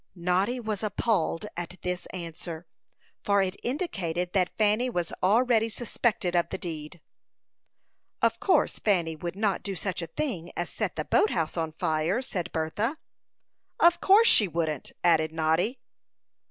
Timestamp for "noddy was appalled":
0.15-1.45